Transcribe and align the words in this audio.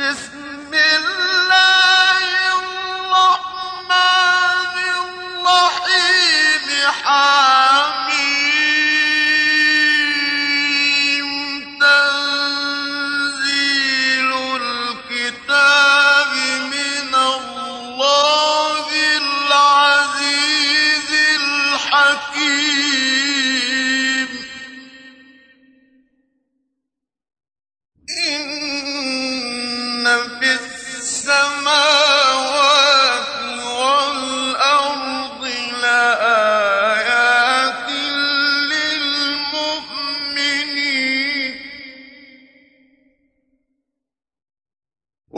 بسم 0.00 0.70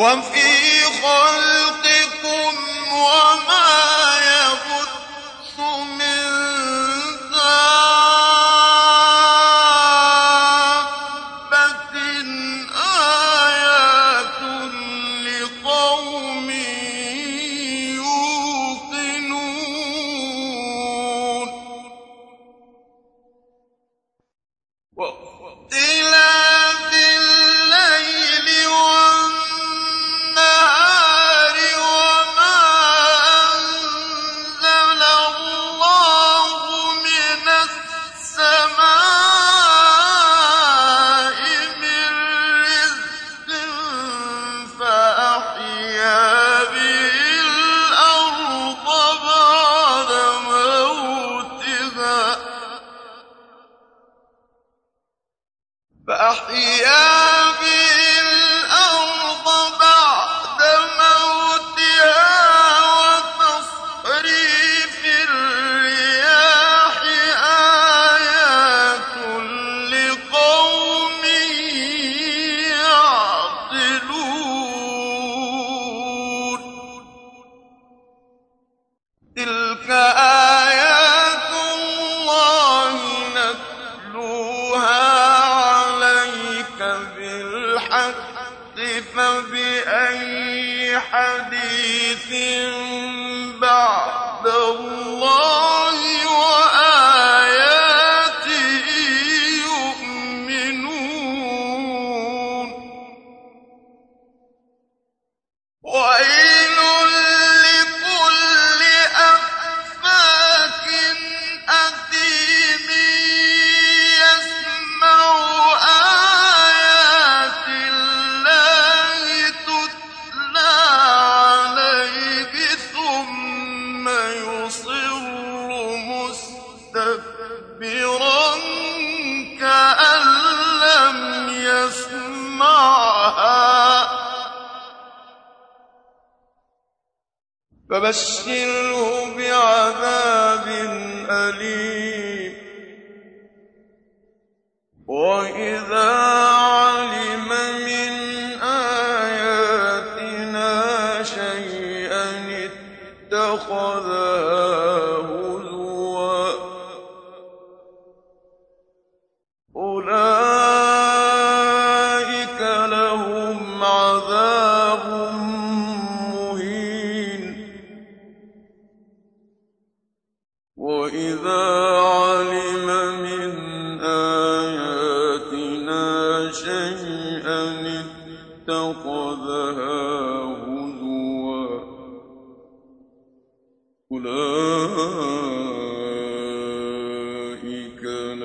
وانفع 0.03 0.32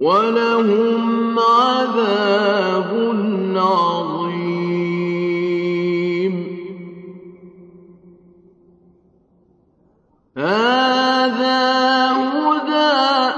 ولهم 0.00 1.38
عذاب 1.38 2.90
عظيم. 3.56 4.28
هذا 10.36 11.62
هدى 12.12 13.34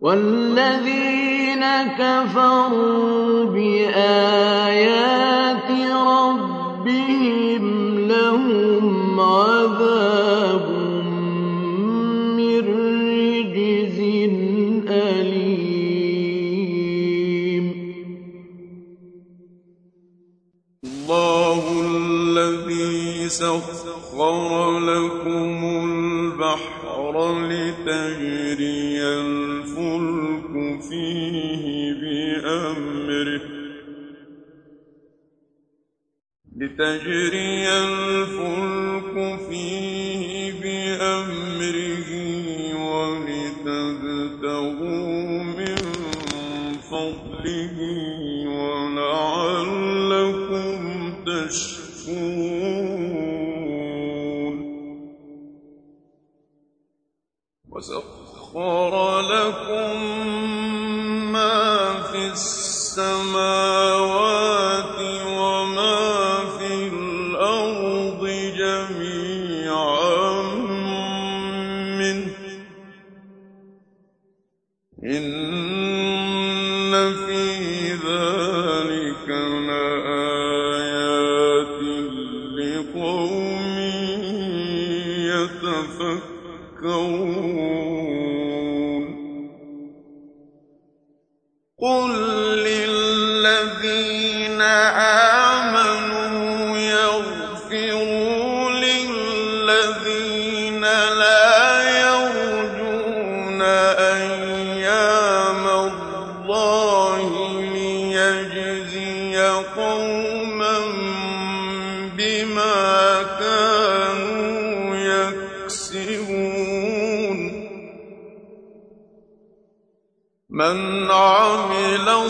والذين 0.00 1.64
كفروا 1.98 2.93
سخر 23.38 24.78
لكم 24.78 25.58
البحر 25.84 27.14
لتجري 27.48 29.02
الفلك 29.02 30.52
فيه 30.90 31.64
بأمره. 31.92 33.40
لتجري 36.56 37.68
الفلك 37.68 39.16
فيه 39.48 40.52
بأمره 40.62 42.10
ولتبتغوا 42.94 44.22
من 45.42 45.82
فضله 46.90 47.76
ولعلكم 48.48 49.64
تشكرون. 51.26 52.43
وسخر 57.74 59.20
لكم 59.20 60.06
ما 61.32 62.02
في 62.02 62.26
السماء 62.26 63.63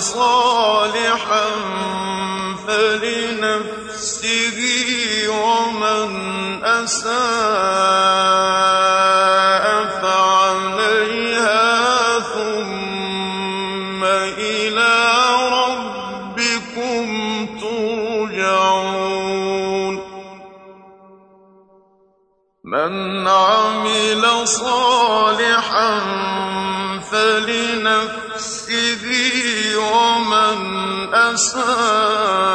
صالحا 0.05 1.47
فلنفسه 2.67 4.59
ومن 5.29 6.11
أساء 6.65 7.15
فعليها 10.03 11.65
ثم 12.21 14.05
إلى 14.05 14.95
ربكم 15.61 17.06
ترجعون. 17.61 18.85
من 22.65 23.29
عمل 23.29 24.49
صالحا 24.49 26.01
فلنفسه 27.11 28.25
ومن 29.92 30.58
أساء 31.14 32.54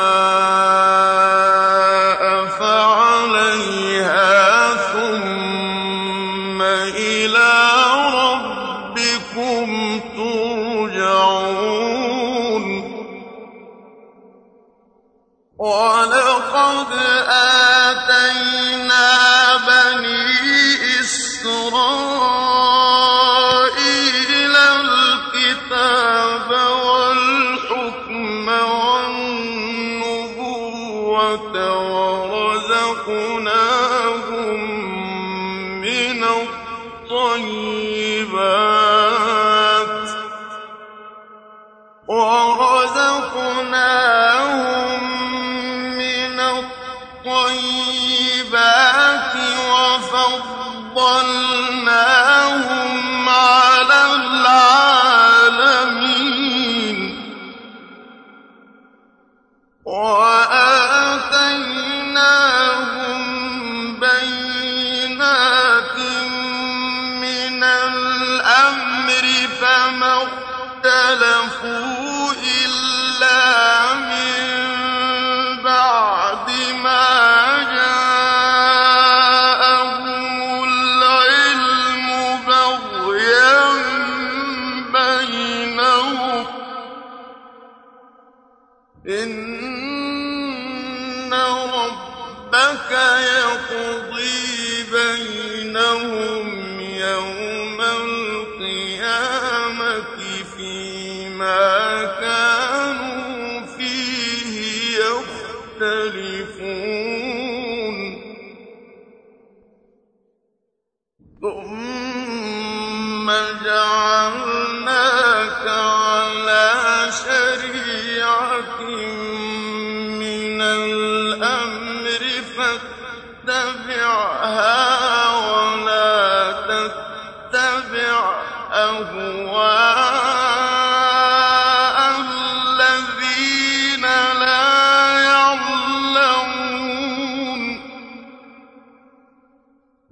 وأ 59.86 60.59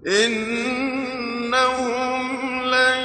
إنهم 0.07 2.03
لن 2.63 2.99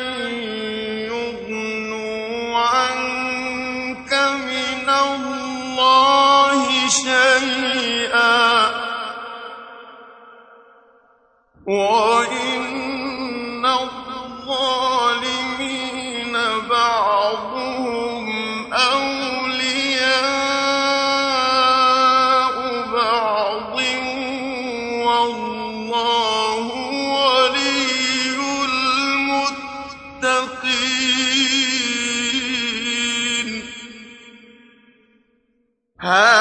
يغنوا 1.10 2.58
عنك 2.58 4.14
من 4.14 4.88
الله 4.88 6.88
شيئا. 6.88 8.82
Huh? 36.02 36.31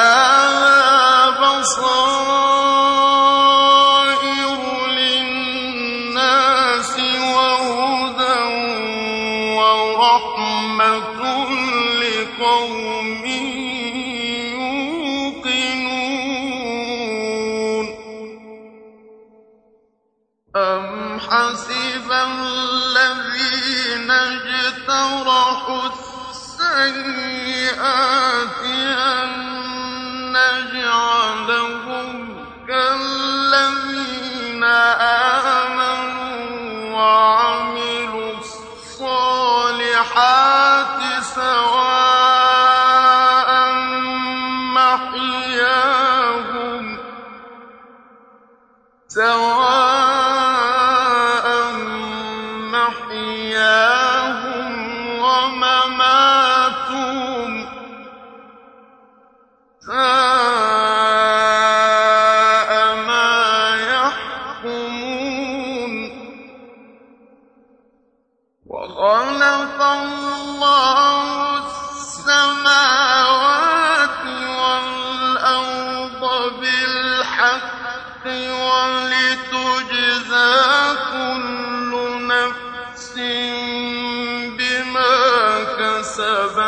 حسبا 86.21 86.60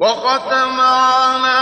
وختم 0.00 0.80
على 0.80 1.57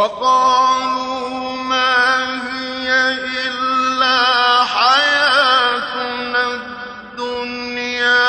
وقالوا 0.00 1.56
ما 1.62 2.24
هي 2.52 2.88
إلا 3.48 4.18
حياتنا 4.64 6.42
الدنيا 6.54 8.26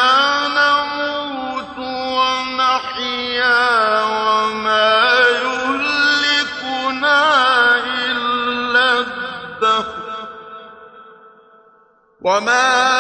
نموت 0.48 1.78
ونحيا 2.18 3.64
وما 4.04 5.14
يهلكنا 5.44 7.20
إلا 7.78 9.00
الدهر. 9.00 10.28
وما 12.22 12.91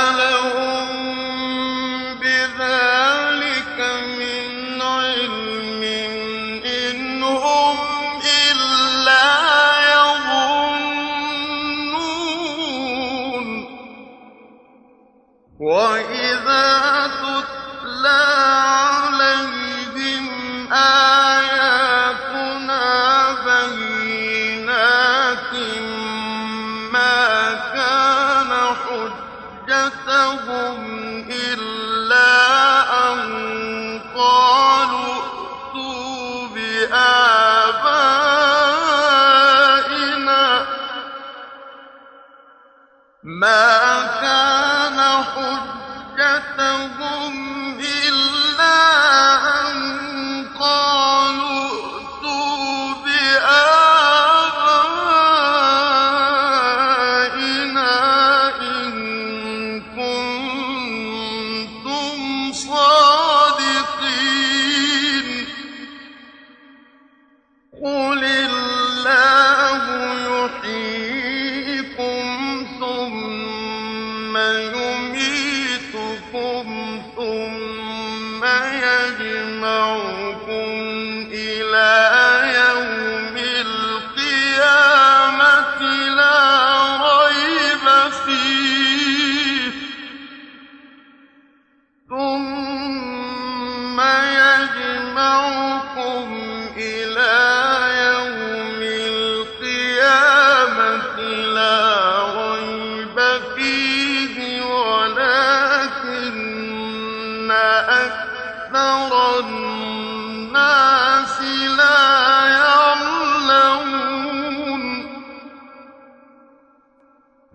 امرأته 46.31 47.00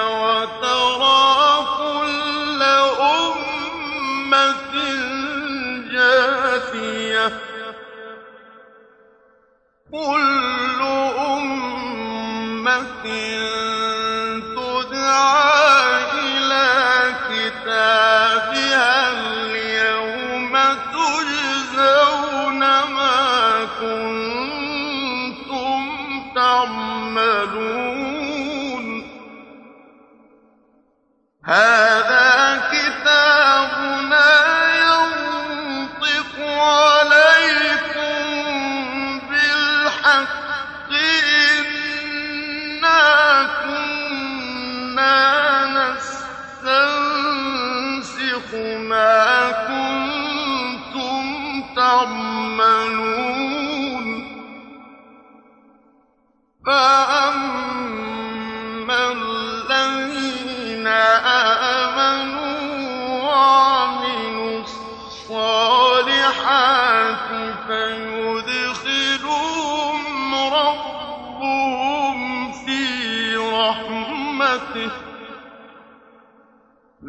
وترى 0.00 0.83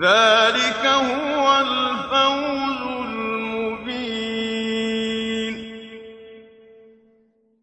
ذلك 0.03 0.85
هو 0.85 1.61
الفوز 1.61 2.81
المبين. 3.05 4.15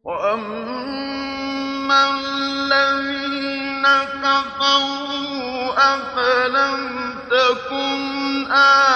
وأما 0.05 2.01
الذين 2.11 3.85
كفروا 4.23 5.73
أفلم 5.77 6.81
تكن 7.31 8.53
آه 8.53 8.92